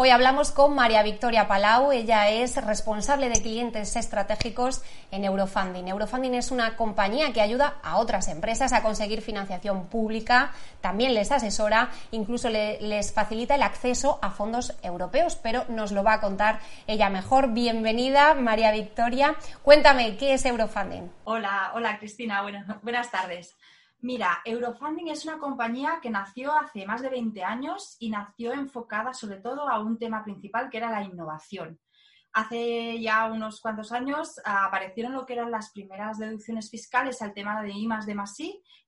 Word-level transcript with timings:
Hoy 0.00 0.10
hablamos 0.10 0.52
con 0.52 0.76
María 0.76 1.02
Victoria 1.02 1.48
Palau. 1.48 1.90
Ella 1.90 2.30
es 2.30 2.54
responsable 2.64 3.30
de 3.30 3.42
clientes 3.42 3.96
estratégicos 3.96 4.80
en 5.10 5.24
Eurofunding. 5.24 5.88
Eurofunding 5.88 6.34
es 6.34 6.52
una 6.52 6.76
compañía 6.76 7.32
que 7.32 7.40
ayuda 7.40 7.80
a 7.82 7.98
otras 7.98 8.28
empresas 8.28 8.72
a 8.72 8.84
conseguir 8.84 9.22
financiación 9.22 9.88
pública, 9.88 10.52
también 10.80 11.14
les 11.14 11.32
asesora, 11.32 11.90
incluso 12.12 12.48
les 12.48 13.12
facilita 13.12 13.56
el 13.56 13.64
acceso 13.64 14.20
a 14.22 14.30
fondos 14.30 14.72
europeos, 14.84 15.34
pero 15.34 15.64
nos 15.68 15.90
lo 15.90 16.04
va 16.04 16.12
a 16.12 16.20
contar 16.20 16.60
ella 16.86 17.10
mejor. 17.10 17.52
Bienvenida, 17.52 18.34
María 18.34 18.70
Victoria. 18.70 19.34
Cuéntame, 19.64 20.16
¿qué 20.16 20.34
es 20.34 20.44
Eurofunding? 20.46 21.10
Hola, 21.24 21.72
hola 21.74 21.98
Cristina, 21.98 22.44
buenas 22.82 23.10
tardes. 23.10 23.56
Mira, 24.00 24.42
Eurofunding 24.44 25.08
es 25.08 25.24
una 25.24 25.38
compañía 25.38 25.98
que 26.00 26.08
nació 26.08 26.52
hace 26.52 26.86
más 26.86 27.02
de 27.02 27.10
20 27.10 27.42
años 27.42 27.96
y 27.98 28.10
nació 28.10 28.52
enfocada 28.52 29.12
sobre 29.12 29.38
todo 29.38 29.68
a 29.68 29.80
un 29.80 29.98
tema 29.98 30.22
principal 30.22 30.70
que 30.70 30.76
era 30.76 30.90
la 30.90 31.02
innovación. 31.02 31.80
Hace 32.32 33.00
ya 33.00 33.26
unos 33.26 33.60
cuantos 33.60 33.90
años 33.90 34.40
aparecieron 34.44 35.12
lo 35.12 35.24
que 35.24 35.32
eran 35.32 35.50
las 35.50 35.72
primeras 35.72 36.18
deducciones 36.18 36.70
fiscales 36.70 37.22
al 37.22 37.32
tema 37.32 37.62
de 37.62 37.70
I 37.70 37.88
de 38.06 38.14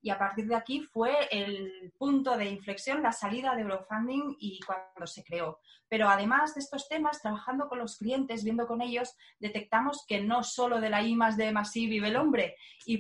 y 0.03 0.11
a 0.11 0.19
partir 0.19 0.47
de 0.47 0.57
aquí 0.57 0.81
fue 0.81 1.29
el 1.31 1.93
punto 1.99 2.37
de 2.37 2.47
inflexión, 2.47 3.03
la 3.03 3.13
salida 3.13 3.55
de 3.55 3.63
Eurofunding 3.63 4.37
y 4.39 4.61
cuando 4.61 5.07
se 5.07 5.23
creó. 5.25 5.61
Pero 5.89 6.09
además 6.09 6.55
de 6.55 6.61
estos 6.61 6.89
temas, 6.89 7.21
trabajando 7.21 7.69
con 7.69 7.79
los 7.79 7.97
clientes, 7.97 8.45
viendo 8.45 8.67
con 8.67 8.81
ellos, 8.81 9.17
detectamos 9.39 10.05
que 10.07 10.21
no 10.21 10.43
solo 10.43 10.81
de 10.81 10.89
la 10.89 11.03
I 11.03 11.17
más 11.17 11.37
D 11.37 11.53
más 11.53 11.75
I 11.77 11.87
vive 11.87 12.09
el 12.09 12.17
hombre 12.17 12.57
y 12.87 12.99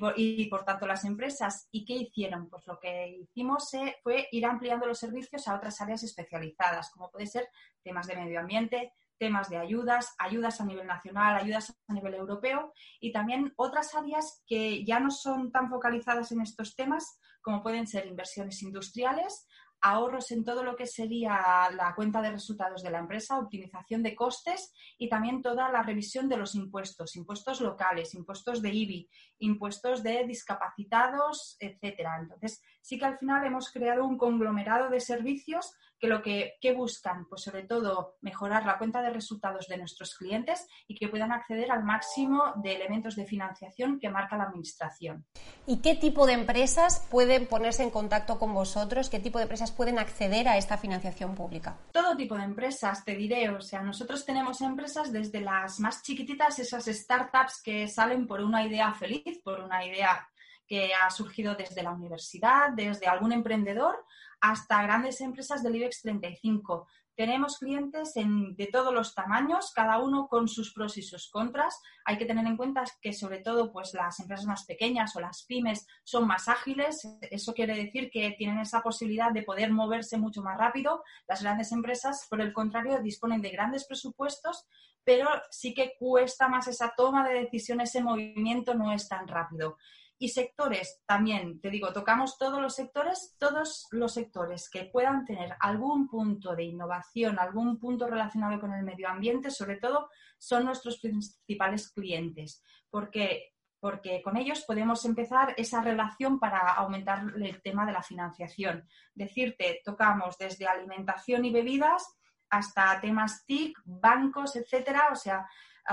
por, 0.48 0.64
tanto 0.64 0.86
las 0.86 1.04
empresas. 1.04 1.68
¿Y 1.70 1.84
qué 1.84 1.94
hicieron? 1.94 2.50
Pues 2.50 2.66
lo 2.66 2.78
que 2.78 3.18
hicimos 3.22 3.72
eh, 3.74 3.96
fue 4.02 4.28
ir 4.32 4.44
ampliando 4.44 4.86
los 4.86 4.98
servicios 4.98 5.48
a 5.48 5.54
otras 5.54 5.80
áreas 5.80 6.02
especializadas, 6.02 6.90
como 6.90 7.10
puede 7.10 7.26
ser 7.26 7.48
temas 7.82 8.06
de 8.06 8.16
medio 8.16 8.40
ambiente, 8.40 8.92
temas 9.20 9.50
de 9.50 9.58
ayudas, 9.58 10.14
ayudas 10.18 10.60
a 10.60 10.64
nivel 10.64 10.86
nacional, 10.86 11.36
ayudas 11.36 11.76
a 11.86 11.92
nivel 11.92 12.14
europeo 12.14 12.72
y 12.98 13.12
también 13.12 13.52
otras 13.56 13.94
áreas 13.94 14.42
que 14.46 14.82
ya 14.84 14.98
no 14.98 15.10
son 15.10 15.52
tan 15.52 15.68
focalizadas 15.68 16.32
en 16.32 16.40
estos 16.40 16.74
temas, 16.74 17.20
como 17.42 17.62
pueden 17.62 17.86
ser 17.86 18.06
inversiones 18.06 18.62
industriales, 18.62 19.46
ahorros 19.82 20.30
en 20.30 20.44
todo 20.44 20.62
lo 20.62 20.76
que 20.76 20.86
sería 20.86 21.68
la 21.74 21.94
cuenta 21.94 22.20
de 22.22 22.30
resultados 22.30 22.82
de 22.82 22.90
la 22.90 22.98
empresa, 22.98 23.38
optimización 23.38 24.02
de 24.02 24.14
costes 24.14 24.72
y 24.98 25.08
también 25.08 25.42
toda 25.42 25.70
la 25.70 25.82
revisión 25.82 26.28
de 26.28 26.36
los 26.36 26.54
impuestos, 26.54 27.16
impuestos 27.16 27.60
locales, 27.60 28.14
impuestos 28.14 28.62
de 28.62 28.70
IBI, 28.70 29.10
impuestos 29.38 30.02
de 30.02 30.26
discapacitados, 30.26 31.56
etcétera. 31.60 32.18
Entonces, 32.20 32.62
sí 32.80 32.98
que 32.98 33.06
al 33.06 33.18
final 33.18 33.44
hemos 33.46 33.70
creado 33.70 34.04
un 34.06 34.18
conglomerado 34.18 34.90
de 34.90 35.00
servicios 35.00 35.72
que 36.00 36.08
lo 36.08 36.22
que, 36.22 36.58
buscan, 36.74 37.26
pues 37.26 37.42
sobre 37.42 37.64
todo 37.64 38.16
mejorar 38.22 38.64
la 38.64 38.78
cuenta 38.78 39.02
de 39.02 39.10
resultados 39.10 39.66
de 39.68 39.76
nuestros 39.76 40.14
clientes 40.14 40.66
y 40.86 40.94
que 40.94 41.08
puedan 41.08 41.30
acceder 41.30 41.70
al 41.70 41.84
máximo 41.84 42.54
de 42.56 42.76
elementos 42.76 43.16
de 43.16 43.26
financiación 43.26 43.98
que 44.00 44.08
marca 44.08 44.36
la 44.36 44.44
Administración. 44.44 45.26
¿Y 45.66 45.82
qué 45.82 45.94
tipo 45.94 46.26
de 46.26 46.32
empresas 46.32 47.06
pueden 47.10 47.46
ponerse 47.46 47.82
en 47.82 47.90
contacto 47.90 48.38
con 48.38 48.54
vosotros? 48.54 49.10
¿Qué 49.10 49.18
tipo 49.18 49.38
de 49.38 49.42
empresas 49.42 49.72
pueden 49.72 49.98
acceder 49.98 50.48
a 50.48 50.56
esta 50.56 50.78
financiación 50.78 51.34
pública? 51.34 51.76
Todo 51.92 52.16
tipo 52.16 52.36
de 52.36 52.44
empresas, 52.44 53.04
te 53.04 53.14
diré. 53.14 53.50
O 53.50 53.60
sea, 53.60 53.82
nosotros 53.82 54.24
tenemos 54.24 54.60
empresas 54.62 55.12
desde 55.12 55.40
las 55.40 55.80
más 55.80 56.02
chiquititas, 56.02 56.58
esas 56.58 56.86
startups 56.86 57.60
que 57.62 57.86
salen 57.88 58.26
por 58.26 58.40
una 58.40 58.64
idea 58.64 58.94
feliz, 58.94 59.40
por 59.44 59.60
una 59.60 59.84
idea 59.84 60.26
que 60.70 60.92
ha 60.94 61.10
surgido 61.10 61.56
desde 61.56 61.82
la 61.82 61.90
universidad, 61.90 62.70
desde 62.70 63.08
algún 63.08 63.32
emprendedor, 63.32 64.04
hasta 64.40 64.82
grandes 64.82 65.20
empresas 65.20 65.62
del 65.62 65.76
IBEX 65.76 66.02
35. 66.02 66.86
Tenemos 67.20 67.58
clientes 67.58 68.14
de 68.14 68.66
todos 68.72 68.94
los 68.94 69.14
tamaños, 69.14 69.72
cada 69.74 69.98
uno 69.98 70.26
con 70.26 70.48
sus 70.48 70.72
pros 70.72 70.96
y 70.96 71.02
sus 71.02 71.28
contras. 71.30 71.78
Hay 72.06 72.16
que 72.16 72.24
tener 72.24 72.46
en 72.46 72.56
cuenta 72.56 72.82
que 73.02 73.12
sobre 73.12 73.40
todo 73.40 73.70
pues, 73.72 73.92
las 73.92 74.18
empresas 74.20 74.46
más 74.46 74.64
pequeñas 74.64 75.14
o 75.16 75.20
las 75.20 75.44
pymes 75.44 75.86
son 76.02 76.26
más 76.26 76.48
ágiles. 76.48 77.06
Eso 77.20 77.52
quiere 77.52 77.74
decir 77.74 78.10
que 78.10 78.30
tienen 78.38 78.60
esa 78.60 78.80
posibilidad 78.80 79.32
de 79.32 79.42
poder 79.42 79.70
moverse 79.70 80.16
mucho 80.16 80.40
más 80.40 80.56
rápido. 80.56 81.04
Las 81.28 81.42
grandes 81.42 81.72
empresas, 81.72 82.26
por 82.30 82.40
el 82.40 82.54
contrario, 82.54 83.02
disponen 83.02 83.42
de 83.42 83.50
grandes 83.50 83.84
presupuestos, 83.84 84.66
pero 85.04 85.28
sí 85.50 85.74
que 85.74 85.92
cuesta 85.98 86.48
más 86.48 86.68
esa 86.68 86.94
toma 86.96 87.28
de 87.28 87.34
decisiones, 87.34 87.90
ese 87.90 88.02
movimiento 88.02 88.72
no 88.72 88.92
es 88.92 89.08
tan 89.08 89.28
rápido. 89.28 89.76
Y 90.22 90.28
sectores 90.28 91.00
también, 91.06 91.62
te 91.62 91.70
digo, 91.70 91.94
tocamos 91.94 92.36
todos 92.36 92.60
los 92.60 92.74
sectores, 92.74 93.36
todos 93.38 93.86
los 93.90 94.12
sectores 94.12 94.68
que 94.68 94.84
puedan 94.84 95.24
tener 95.24 95.56
algún 95.60 96.08
punto 96.08 96.54
de 96.54 96.64
innovación, 96.64 97.38
algún 97.38 97.78
punto 97.78 98.06
relacionado 98.06 98.60
con 98.60 98.74
el 98.74 98.84
medio 98.84 99.08
ambiente, 99.08 99.50
sobre 99.50 99.76
todo, 99.78 100.10
son 100.36 100.66
nuestros 100.66 101.00
principales 101.00 101.90
clientes, 101.90 102.62
porque, 102.90 103.54
porque 103.80 104.20
con 104.20 104.36
ellos 104.36 104.62
podemos 104.66 105.06
empezar 105.06 105.54
esa 105.56 105.80
relación 105.80 106.38
para 106.38 106.68
aumentar 106.74 107.22
el 107.36 107.62
tema 107.62 107.86
de 107.86 107.92
la 107.92 108.02
financiación. 108.02 108.86
Decirte, 109.14 109.80
tocamos 109.82 110.36
desde 110.36 110.66
alimentación 110.66 111.46
y 111.46 111.50
bebidas 111.50 112.06
hasta 112.50 113.00
temas 113.00 113.46
TIC, 113.46 113.78
bancos, 113.86 114.54
etcétera, 114.54 115.08
o 115.10 115.16
sea, 115.16 115.48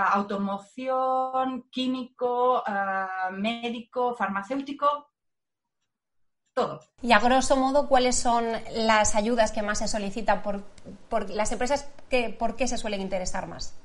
automoción, 0.06 1.64
químico, 1.72 2.64
médico, 3.32 4.16
farmacéutico, 4.16 5.12
todo. 6.54 6.80
Y 7.02 7.12
a 7.12 7.20
grosso 7.20 7.56
modo, 7.56 7.88
¿cuáles 7.88 8.16
son 8.16 8.46
las 8.74 9.16
ayudas 9.16 9.52
que 9.52 9.62
más 9.62 9.80
se 9.80 9.88
solicitan 9.88 10.42
por, 10.42 10.64
por 11.08 11.30
las 11.30 11.52
empresas? 11.52 11.90
Que, 12.10 12.30
¿Por 12.30 12.56
qué 12.56 12.68
se 12.68 12.78
suelen 12.78 13.02
interesar 13.02 13.48
más? 13.48 13.80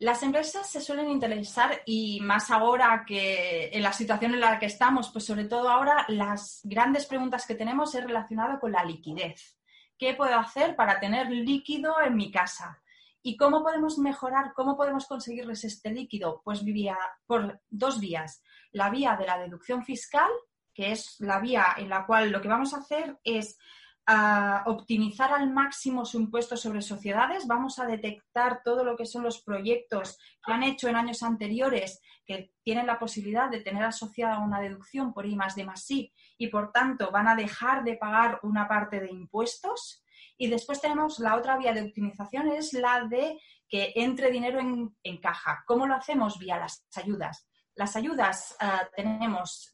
Las 0.00 0.22
empresas 0.22 0.68
se 0.68 0.80
suelen 0.80 1.10
interesar 1.10 1.82
y 1.84 2.20
más 2.20 2.50
ahora 2.50 3.04
que 3.06 3.68
en 3.70 3.82
la 3.82 3.92
situación 3.92 4.32
en 4.32 4.40
la 4.40 4.58
que 4.58 4.66
estamos, 4.66 5.10
pues 5.10 5.26
sobre 5.26 5.44
todo 5.44 5.68
ahora 5.68 6.06
las 6.08 6.60
grandes 6.64 7.04
preguntas 7.06 7.46
que 7.46 7.54
tenemos 7.54 7.94
es 7.94 8.02
relacionado 8.02 8.58
con 8.58 8.72
la 8.72 8.82
liquidez. 8.82 9.58
¿Qué 9.98 10.14
puedo 10.14 10.34
hacer 10.36 10.74
para 10.74 10.98
tener 10.98 11.30
líquido 11.30 12.00
en 12.00 12.16
mi 12.16 12.30
casa? 12.30 12.79
¿Y 13.22 13.36
cómo 13.36 13.62
podemos 13.62 13.98
mejorar, 13.98 14.52
cómo 14.54 14.76
podemos 14.76 15.06
conseguirles 15.06 15.64
este 15.64 15.90
líquido? 15.90 16.40
Pues 16.44 16.64
vivía 16.64 16.96
por 17.26 17.60
dos 17.68 18.00
vías. 18.00 18.42
La 18.72 18.88
vía 18.88 19.16
de 19.16 19.26
la 19.26 19.38
deducción 19.38 19.84
fiscal, 19.84 20.30
que 20.72 20.92
es 20.92 21.16
la 21.20 21.38
vía 21.38 21.66
en 21.76 21.88
la 21.88 22.06
cual 22.06 22.30
lo 22.30 22.40
que 22.40 22.48
vamos 22.48 22.72
a 22.72 22.78
hacer 22.78 23.18
es 23.22 23.58
ah, 24.06 24.62
optimizar 24.66 25.32
al 25.32 25.52
máximo 25.52 26.06
su 26.06 26.18
impuesto 26.18 26.56
sobre 26.56 26.80
sociedades. 26.80 27.46
Vamos 27.46 27.78
a 27.78 27.86
detectar 27.86 28.62
todo 28.64 28.84
lo 28.84 28.96
que 28.96 29.04
son 29.04 29.22
los 29.22 29.42
proyectos 29.42 30.18
que 30.44 30.52
han 30.52 30.62
hecho 30.62 30.88
en 30.88 30.96
años 30.96 31.22
anteriores 31.22 32.00
que 32.24 32.52
tienen 32.62 32.86
la 32.86 32.98
posibilidad 32.98 33.50
de 33.50 33.60
tener 33.60 33.82
asociada 33.84 34.38
una 34.38 34.60
deducción 34.60 35.12
por 35.12 35.26
I 35.26 35.36
más 35.36 35.56
de 35.56 35.64
más 35.64 35.90
I 35.90 36.12
y 36.38 36.46
por 36.46 36.72
tanto 36.72 37.10
van 37.10 37.28
a 37.28 37.34
dejar 37.34 37.84
de 37.84 37.96
pagar 37.96 38.38
una 38.44 38.66
parte 38.66 39.00
de 39.00 39.10
impuestos 39.10 40.04
y 40.40 40.48
después 40.48 40.80
tenemos 40.80 41.18
la 41.18 41.36
otra 41.36 41.58
vía 41.58 41.74
de 41.74 41.82
optimización, 41.82 42.48
es 42.48 42.72
la 42.72 43.04
de 43.04 43.38
que 43.68 43.92
entre 43.94 44.30
dinero 44.30 44.58
en, 44.58 45.18
caja. 45.18 45.62
¿Cómo 45.66 45.86
lo 45.86 45.94
hacemos? 45.94 46.38
Vía 46.38 46.58
las 46.58 46.82
ayudas. 46.96 47.46
Las 47.74 47.94
ayudas 47.94 48.56
eh, 48.58 48.66
tenemos 48.96 49.70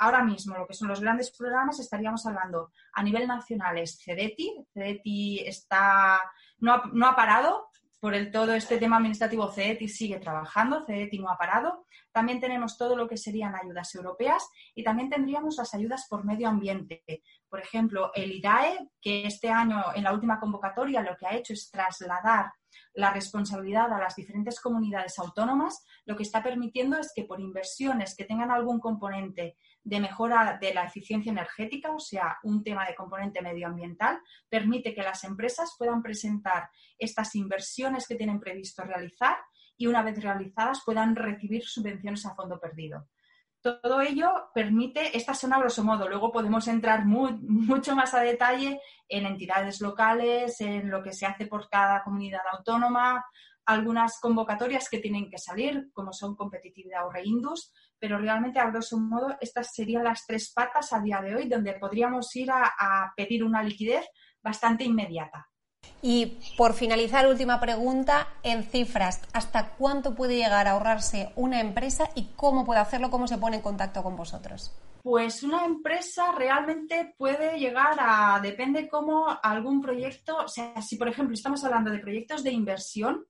ahora 0.00 0.24
mismo 0.24 0.58
lo 0.58 0.66
que 0.66 0.74
son 0.74 0.88
los 0.88 1.00
grandes 1.00 1.30
programas, 1.30 1.78
estaríamos 1.78 2.26
hablando 2.26 2.72
a 2.94 3.02
nivel 3.04 3.28
nacional 3.28 3.78
es 3.78 4.02
CEDETI. 4.02 4.66
CEDETI 4.74 5.44
está, 5.46 6.20
no 6.58 6.82
no 6.92 7.06
ha 7.06 7.14
parado, 7.14 7.68
por 8.00 8.14
el 8.14 8.30
todo 8.30 8.54
este 8.54 8.78
tema 8.78 8.96
administrativo, 8.96 9.50
CEDETI 9.50 9.88
sigue 9.88 10.20
trabajando, 10.20 10.84
CEDETI 10.86 11.18
no 11.18 11.30
ha 11.30 11.36
parado. 11.36 11.86
También 12.12 12.40
tenemos 12.40 12.78
todo 12.78 12.96
lo 12.96 13.08
que 13.08 13.16
serían 13.16 13.54
ayudas 13.56 13.94
europeas 13.94 14.48
y 14.74 14.84
también 14.84 15.10
tendríamos 15.10 15.56
las 15.56 15.74
ayudas 15.74 16.06
por 16.08 16.24
medio 16.24 16.48
ambiente. 16.48 17.02
Por 17.48 17.60
ejemplo, 17.60 18.12
el 18.14 18.32
IDAE, 18.32 18.88
que 19.00 19.26
este 19.26 19.50
año 19.50 19.82
en 19.94 20.04
la 20.04 20.12
última 20.12 20.38
convocatoria 20.38 21.02
lo 21.02 21.16
que 21.16 21.26
ha 21.26 21.34
hecho 21.34 21.52
es 21.52 21.70
trasladar 21.70 22.52
la 22.94 23.12
responsabilidad 23.12 23.92
a 23.92 23.98
las 23.98 24.14
diferentes 24.14 24.60
comunidades 24.60 25.18
autónomas, 25.18 25.84
lo 26.04 26.16
que 26.16 26.22
está 26.22 26.42
permitiendo 26.42 26.98
es 26.98 27.12
que 27.14 27.24
por 27.24 27.40
inversiones 27.40 28.14
que 28.16 28.24
tengan 28.24 28.50
algún 28.50 28.78
componente 28.78 29.56
de 29.82 30.00
mejora 30.00 30.58
de 30.60 30.74
la 30.74 30.84
eficiencia 30.84 31.30
energética, 31.30 31.90
o 31.90 31.98
sea, 31.98 32.38
un 32.42 32.62
tema 32.62 32.86
de 32.86 32.94
componente 32.94 33.40
medioambiental, 33.40 34.20
permite 34.48 34.94
que 34.94 35.02
las 35.02 35.24
empresas 35.24 35.74
puedan 35.78 36.02
presentar 36.02 36.70
estas 36.98 37.34
inversiones 37.34 38.06
que 38.06 38.16
tienen 38.16 38.40
previsto 38.40 38.82
realizar 38.84 39.36
y 39.76 39.86
una 39.86 40.02
vez 40.02 40.22
realizadas 40.22 40.82
puedan 40.84 41.16
recibir 41.16 41.64
subvenciones 41.64 42.26
a 42.26 42.34
fondo 42.34 42.58
perdido. 42.58 43.08
Todo 43.60 44.00
ello 44.00 44.50
permite, 44.54 45.16
estas 45.16 45.40
son 45.40 45.52
a 45.52 45.58
grosso 45.58 45.82
modo, 45.82 46.08
luego 46.08 46.30
podemos 46.30 46.68
entrar 46.68 47.04
mucho 47.04 47.96
más 47.96 48.14
a 48.14 48.20
detalle 48.20 48.80
en 49.08 49.26
entidades 49.26 49.80
locales, 49.80 50.60
en 50.60 50.90
lo 50.90 51.02
que 51.02 51.12
se 51.12 51.26
hace 51.26 51.46
por 51.46 51.68
cada 51.68 52.04
comunidad 52.04 52.42
autónoma, 52.52 53.24
algunas 53.68 54.18
convocatorias 54.20 54.88
que 54.88 54.98
tienen 54.98 55.30
que 55.30 55.38
salir, 55.38 55.90
como 55.92 56.12
son 56.12 56.34
competitividad 56.34 57.06
o 57.06 57.10
reindus, 57.10 57.72
pero 57.98 58.18
realmente, 58.18 58.58
a 58.58 58.70
grosso 58.70 58.98
modo, 58.98 59.36
estas 59.40 59.74
serían 59.74 60.04
las 60.04 60.26
tres 60.26 60.52
patas 60.52 60.92
a 60.92 61.00
día 61.00 61.20
de 61.20 61.36
hoy 61.36 61.48
donde 61.48 61.74
podríamos 61.74 62.34
ir 62.36 62.50
a 62.50 63.12
pedir 63.16 63.44
una 63.44 63.62
liquidez 63.62 64.06
bastante 64.42 64.84
inmediata. 64.84 65.48
Y 66.00 66.38
por 66.56 66.74
finalizar, 66.74 67.26
última 67.26 67.60
pregunta, 67.60 68.28
en 68.42 68.62
cifras, 68.62 69.22
¿hasta 69.32 69.70
cuánto 69.70 70.14
puede 70.14 70.36
llegar 70.36 70.66
a 70.66 70.72
ahorrarse 70.72 71.32
una 71.34 71.60
empresa 71.60 72.10
y 72.14 72.30
cómo 72.36 72.64
puede 72.64 72.80
hacerlo? 72.80 73.10
¿Cómo 73.10 73.26
se 73.26 73.38
pone 73.38 73.56
en 73.56 73.62
contacto 73.62 74.02
con 74.02 74.16
vosotros? 74.16 74.76
Pues 75.02 75.42
una 75.42 75.64
empresa 75.64 76.32
realmente 76.32 77.14
puede 77.16 77.58
llegar 77.58 77.96
a, 77.98 78.38
depende 78.40 78.88
cómo 78.88 79.26
algún 79.42 79.80
proyecto, 79.80 80.36
o 80.36 80.48
sea, 80.48 80.80
si 80.82 80.96
por 80.96 81.08
ejemplo 81.08 81.34
estamos 81.34 81.64
hablando 81.64 81.90
de 81.90 81.98
proyectos 81.98 82.44
de 82.44 82.52
inversión, 82.52 83.24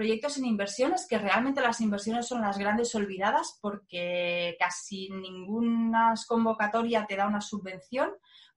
proyectos 0.00 0.38
en 0.38 0.46
inversiones, 0.46 1.06
que 1.06 1.18
realmente 1.18 1.60
las 1.60 1.82
inversiones 1.82 2.26
son 2.26 2.40
las 2.40 2.56
grandes 2.56 2.94
olvidadas 2.94 3.58
porque 3.60 4.56
casi 4.58 5.10
ninguna 5.10 6.14
convocatoria 6.26 7.04
te 7.04 7.16
da 7.16 7.26
una 7.26 7.42
subvención, 7.42 8.10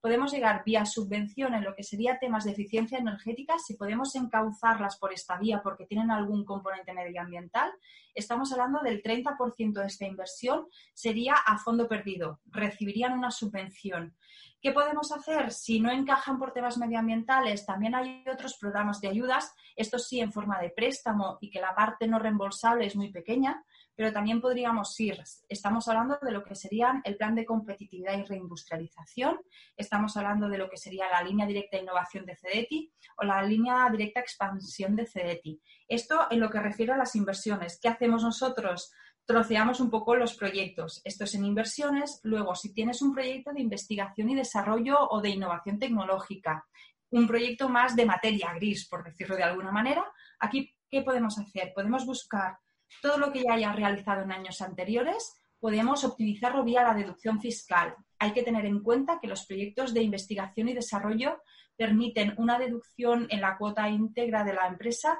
podemos 0.04 0.34
llegar 0.34 0.62
vía 0.66 0.84
subvención 0.84 1.54
en 1.54 1.64
lo 1.64 1.74
que 1.74 1.82
sería 1.82 2.18
temas 2.18 2.44
de 2.44 2.50
eficiencia 2.50 2.98
energética, 2.98 3.58
si 3.58 3.72
podemos 3.72 4.14
encauzarlas 4.14 4.98
por 4.98 5.14
esta 5.14 5.38
vía 5.38 5.62
porque 5.62 5.86
tienen 5.86 6.10
algún 6.10 6.44
componente 6.44 6.92
medioambiental, 6.92 7.72
estamos 8.14 8.52
hablando 8.52 8.80
del 8.82 9.02
30% 9.02 9.72
de 9.72 9.86
esta 9.86 10.04
inversión 10.04 10.66
sería 10.92 11.32
a 11.32 11.56
fondo 11.56 11.88
perdido, 11.88 12.40
recibirían 12.44 13.16
una 13.16 13.30
subvención. 13.30 14.14
¿Qué 14.60 14.72
podemos 14.72 15.10
hacer? 15.10 15.50
Si 15.52 15.80
no 15.80 15.90
encajan 15.90 16.38
por 16.38 16.52
temas 16.52 16.76
medioambientales, 16.76 17.64
también 17.64 17.94
hay 17.94 18.24
otros 18.30 18.58
programas 18.58 19.00
de 19.00 19.08
ayudas, 19.08 19.54
esto 19.74 19.98
sí 19.98 20.20
en 20.20 20.32
forma 20.32 20.60
de 20.60 20.68
préstamo 20.68 21.38
y 21.40 21.48
que 21.48 21.62
la 21.62 21.74
parte 21.74 22.06
no 22.06 22.18
reembolsable 22.18 22.84
es 22.84 22.94
muy 22.94 23.10
pequeña, 23.10 23.64
pero 23.96 24.12
también 24.12 24.40
podríamos 24.40 24.98
ir, 25.00 25.22
estamos 25.48 25.86
hablando 25.88 26.18
de 26.20 26.32
lo 26.32 26.44
que 26.44 26.54
serían 26.54 27.00
el 27.04 27.16
plan 27.16 27.34
de 27.34 27.44
competitividad 27.44 28.18
y 28.18 28.24
reindustrialización, 28.24 29.40
estamos 29.76 30.16
hablando 30.16 30.48
de 30.48 30.58
lo 30.58 30.68
que 30.68 30.76
sería 30.76 31.08
la 31.10 31.22
línea 31.22 31.46
directa 31.46 31.78
innovación 31.78 32.26
de 32.26 32.36
CEDETI 32.36 32.92
o 33.18 33.24
la 33.24 33.42
línea 33.42 33.88
directa 33.90 34.20
expansión 34.20 34.96
de 34.96 35.06
CEDETI. 35.06 35.60
Esto 35.88 36.26
en 36.30 36.40
lo 36.40 36.50
que 36.50 36.60
refiere 36.60 36.92
a 36.92 36.96
las 36.96 37.14
inversiones. 37.14 37.78
¿Qué 37.80 37.88
hacemos 37.88 38.22
nosotros? 38.22 38.92
Troceamos 39.24 39.80
un 39.80 39.90
poco 39.90 40.16
los 40.16 40.34
proyectos. 40.34 41.00
Esto 41.04 41.24
es 41.24 41.34
en 41.34 41.44
inversiones. 41.44 42.20
Luego, 42.24 42.54
si 42.54 42.74
tienes 42.74 43.00
un 43.00 43.14
proyecto 43.14 43.52
de 43.52 43.60
investigación 43.60 44.28
y 44.30 44.34
desarrollo 44.34 44.98
o 45.08 45.20
de 45.20 45.30
innovación 45.30 45.78
tecnológica, 45.78 46.66
un 47.10 47.26
proyecto 47.26 47.68
más 47.68 47.94
de 47.94 48.06
materia 48.06 48.52
gris, 48.54 48.88
por 48.88 49.04
decirlo 49.04 49.36
de 49.36 49.44
alguna 49.44 49.70
manera, 49.70 50.04
aquí, 50.40 50.74
¿qué 50.90 51.02
podemos 51.02 51.38
hacer? 51.38 51.72
Podemos 51.74 52.04
buscar 52.04 52.58
todo 53.02 53.18
lo 53.18 53.32
que 53.32 53.42
ya 53.42 53.54
haya 53.54 53.72
realizado 53.72 54.22
en 54.22 54.32
años 54.32 54.60
anteriores, 54.60 55.40
podemos 55.60 56.04
optimizarlo 56.04 56.64
vía 56.64 56.84
la 56.84 56.94
deducción 56.94 57.40
fiscal. 57.40 57.94
Hay 58.18 58.32
que 58.32 58.42
tener 58.42 58.66
en 58.66 58.82
cuenta 58.82 59.18
que 59.20 59.28
los 59.28 59.46
proyectos 59.46 59.94
de 59.94 60.02
investigación 60.02 60.68
y 60.68 60.74
desarrollo 60.74 61.42
permiten 61.76 62.34
una 62.36 62.58
deducción 62.58 63.26
en 63.30 63.40
la 63.40 63.56
cuota 63.56 63.88
íntegra 63.88 64.44
de 64.44 64.54
la 64.54 64.66
empresa, 64.66 65.18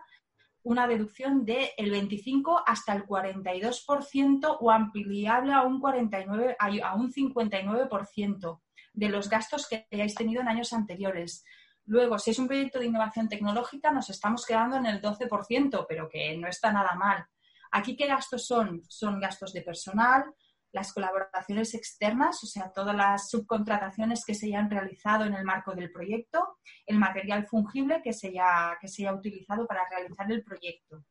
una 0.62 0.86
deducción 0.86 1.44
del 1.44 1.90
25 1.90 2.62
hasta 2.66 2.94
el 2.94 3.06
42% 3.06 4.56
o 4.60 4.70
ampliable 4.70 5.52
a 5.52 5.62
un, 5.62 5.80
49, 5.80 6.56
a 6.58 6.94
un 6.94 7.12
59% 7.12 8.60
de 8.94 9.08
los 9.08 9.28
gastos 9.28 9.68
que 9.68 9.86
hayáis 9.92 10.14
tenido 10.14 10.40
en 10.40 10.48
años 10.48 10.72
anteriores. 10.72 11.44
Luego, 11.86 12.18
si 12.18 12.30
es 12.30 12.38
un 12.38 12.46
proyecto 12.46 12.78
de 12.78 12.86
innovación 12.86 13.28
tecnológica, 13.28 13.90
nos 13.90 14.08
estamos 14.08 14.46
quedando 14.46 14.76
en 14.76 14.86
el 14.86 15.02
12%, 15.02 15.84
pero 15.86 16.08
que 16.08 16.36
no 16.38 16.48
está 16.48 16.72
nada 16.72 16.94
mal. 16.94 17.26
Aquí, 17.76 17.96
¿qué 17.96 18.06
gastos 18.06 18.46
son? 18.46 18.84
Son 18.88 19.18
gastos 19.18 19.52
de 19.52 19.60
personal, 19.60 20.32
las 20.70 20.92
colaboraciones 20.92 21.74
externas, 21.74 22.40
o 22.44 22.46
sea, 22.46 22.70
todas 22.72 22.94
las 22.94 23.28
subcontrataciones 23.28 24.24
que 24.24 24.36
se 24.36 24.46
hayan 24.46 24.70
realizado 24.70 25.24
en 25.24 25.34
el 25.34 25.42
marco 25.42 25.74
del 25.74 25.90
proyecto, 25.90 26.58
el 26.86 27.00
material 27.00 27.48
fungible 27.48 28.00
que 28.00 28.12
se 28.12 28.28
haya, 28.28 28.78
que 28.80 28.86
se 28.86 29.02
haya 29.02 29.18
utilizado 29.18 29.66
para 29.66 29.88
realizar 29.90 30.30
el 30.30 30.44
proyecto. 30.44 31.04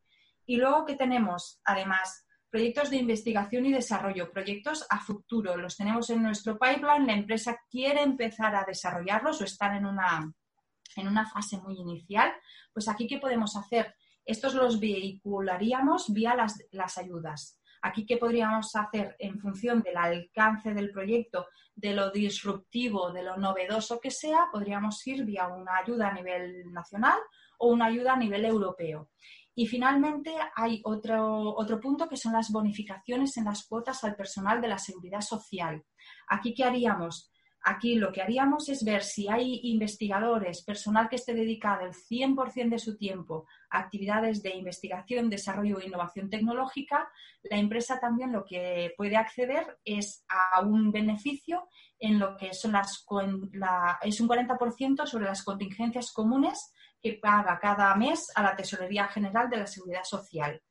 Y 0.45 0.55
luego, 0.55 0.85
¿qué 0.85 0.95
tenemos? 0.95 1.59
Además, 1.65 2.25
proyectos 2.49 2.89
de 2.89 2.95
investigación 2.95 3.65
y 3.65 3.73
desarrollo, 3.73 4.31
proyectos 4.31 4.87
a 4.89 5.01
futuro. 5.01 5.57
Los 5.57 5.75
tenemos 5.75 6.09
en 6.11 6.23
nuestro 6.23 6.57
pipeline, 6.57 7.07
la 7.07 7.13
empresa 7.13 7.59
quiere 7.69 8.03
empezar 8.03 8.55
a 8.55 8.63
desarrollarlos 8.63 9.41
o 9.41 9.43
están 9.43 9.75
en 9.75 9.85
una, 9.85 10.33
en 10.95 11.07
una 11.09 11.29
fase 11.29 11.57
muy 11.57 11.75
inicial. 11.75 12.31
Pues 12.71 12.87
aquí, 12.87 13.05
¿qué 13.05 13.17
podemos 13.17 13.57
hacer? 13.57 13.93
Estos 14.25 14.53
los 14.53 14.79
vehicularíamos 14.79 16.13
vía 16.13 16.35
las, 16.35 16.97
ayudas. 16.97 17.59
Aquí, 17.81 18.05
¿qué 18.05 18.17
podríamos 18.17 18.73
hacer 18.75 19.15
en 19.19 19.39
función 19.39 19.81
del 19.81 19.97
alcance 19.97 20.73
del 20.73 20.91
proyecto, 20.91 21.47
de 21.75 21.93
lo 21.93 22.11
disruptivo, 22.11 23.11
de 23.11 23.23
lo 23.23 23.35
novedoso 23.35 23.99
que 23.99 24.11
sea? 24.11 24.47
Podríamos 24.51 25.05
ir 25.05 25.25
vía 25.25 25.47
una 25.47 25.77
ayuda 25.77 26.07
a 26.07 26.13
nivel 26.13 26.71
nacional 26.71 27.19
o 27.57 27.67
una 27.67 27.87
ayuda 27.87 28.13
a 28.13 28.17
nivel 28.17 28.45
europeo. 28.45 29.09
Y 29.55 29.67
finalmente 29.67 30.33
hay 30.55 30.81
otro, 30.85 31.55
otro 31.55 31.79
punto 31.79 32.07
que 32.07 32.17
son 32.17 32.33
las 32.33 32.49
bonificaciones 32.49 33.35
en 33.37 33.45
las 33.45 33.67
cuotas 33.67 34.03
al 34.03 34.15
personal 34.15 34.61
de 34.61 34.69
la 34.69 34.79
seguridad 34.79 35.21
social. 35.21 35.83
Aquí, 36.27 36.53
¿qué 36.53 36.63
haríamos? 36.63 37.32
Aquí 37.65 37.95
lo 37.95 38.11
que 38.11 38.21
haríamos 38.21 38.67
es 38.67 38.83
ver 38.83 39.03
si 39.03 39.29
hay 39.29 39.61
investigadores, 39.63 40.63
personal 40.63 41.07
que 41.07 41.15
esté 41.15 41.33
dedicado 41.33 41.85
el 41.85 41.93
100% 41.93 42.69
de 42.69 42.77
su 42.77 42.97
tiempo 42.97 43.47
a 43.69 43.79
actividades 43.79 44.43
de 44.43 44.53
investigación, 44.55 45.29
desarrollo 45.29 45.79
e 45.79 45.85
innovación 45.85 46.29
tecnológica, 46.29 47.07
la 47.43 47.57
empresa 47.57 48.01
también 48.01 48.33
lo 48.33 48.43
que 48.43 48.93
puede 48.97 49.15
acceder 49.15 49.79
es 49.85 50.25
a 50.27 50.59
un 50.59 50.91
beneficio 50.91 51.69
en 51.99 52.19
lo 52.19 52.35
que 52.35 52.53
son 52.53 52.73
las, 52.73 53.05
es 54.01 54.19
un 54.19 54.27
40% 54.27 55.05
sobre 55.05 55.25
las 55.25 55.41
contingencias 55.41 56.11
comunes 56.11 56.73
que 57.01 57.13
paga 57.13 57.59
cada 57.61 57.95
mes 57.95 58.29
a 58.35 58.43
la 58.43 58.57
Tesorería 58.57 59.07
General 59.07 59.49
de 59.49 59.57
la 59.57 59.67
Seguridad 59.67 60.03
Social. 60.03 60.61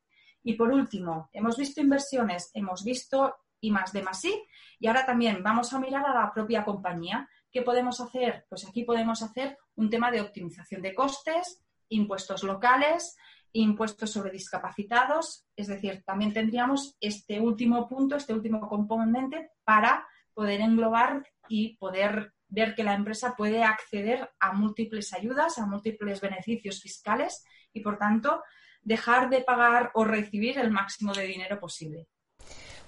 Y 0.42 0.54
por 0.54 0.70
último, 0.70 1.30
hemos 1.32 1.56
visto 1.56 1.80
inversiones, 1.80 2.50
hemos 2.52 2.84
visto 2.84 3.34
y 3.62 3.70
más 3.70 3.94
de 3.94 4.02
más. 4.02 4.22
Y 4.78 4.86
ahora 4.86 5.06
también 5.06 5.42
vamos 5.42 5.72
a 5.72 5.80
mirar 5.80 6.04
a 6.04 6.12
la 6.12 6.32
propia 6.34 6.64
compañía. 6.64 7.26
¿Qué 7.50 7.62
podemos 7.62 8.00
hacer? 8.00 8.44
Pues 8.48 8.66
aquí 8.68 8.84
podemos 8.84 9.22
hacer 9.22 9.56
un 9.76 9.88
tema 9.88 10.10
de 10.10 10.20
optimización 10.20 10.82
de 10.82 10.94
costes, 10.94 11.62
impuestos 11.88 12.42
locales, 12.42 13.16
impuestos 13.52 14.10
sobre 14.10 14.32
discapacitados. 14.32 15.46
Es 15.56 15.68
decir, 15.68 16.02
también 16.04 16.32
tendríamos 16.32 16.96
este 17.00 17.40
último 17.40 17.88
punto, 17.88 18.16
este 18.16 18.34
último 18.34 18.68
componente 18.68 19.52
para 19.64 20.06
poder 20.34 20.60
englobar 20.60 21.24
y 21.48 21.76
poder 21.76 22.32
ver 22.48 22.74
que 22.74 22.84
la 22.84 22.94
empresa 22.94 23.34
puede 23.36 23.62
acceder 23.62 24.30
a 24.40 24.52
múltiples 24.52 25.12
ayudas, 25.14 25.58
a 25.58 25.66
múltiples 25.66 26.20
beneficios 26.20 26.82
fiscales 26.82 27.44
y, 27.72 27.80
por 27.80 27.96
tanto, 27.96 28.42
dejar 28.82 29.30
de 29.30 29.42
pagar 29.42 29.90
o 29.94 30.04
recibir 30.04 30.58
el 30.58 30.70
máximo 30.70 31.14
de 31.14 31.26
dinero 31.26 31.60
posible. 31.60 32.08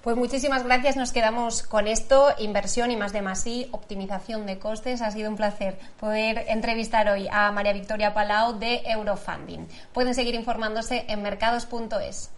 Pues 0.05 0.19
muchísimas 0.19 0.65
gracias. 0.65 0.97
Nos 0.97 1.13
quedamos 1.13 1.63
con 1.63 1.89
esto. 1.89 2.29
Inversión 2.37 2.91
y 2.91 2.97
más 2.97 3.15
de 3.15 3.23
más 3.23 3.47
y 3.47 3.69
optimización 3.71 4.45
de 4.45 4.59
costes. 4.59 5.01
Ha 5.01 5.11
sido 5.11 5.31
un 5.31 5.37
placer 5.37 5.79
poder 5.99 6.45
entrevistar 6.49 7.09
hoy 7.09 7.27
a 7.33 7.51
María 7.53 7.73
Victoria 7.73 8.13
Palau 8.13 8.59
de 8.59 8.83
Eurofunding. 8.85 9.67
Pueden 9.95 10.15
seguir 10.15 10.35
informándose 10.35 11.07
en 11.09 11.23
mercados.es. 11.23 12.31